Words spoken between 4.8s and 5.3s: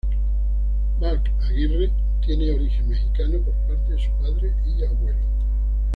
abuelo.